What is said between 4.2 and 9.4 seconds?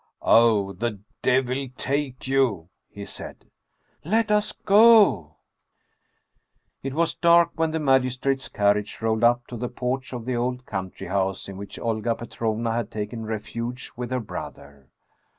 us go!" It was dark when the magistrate's carriage rolled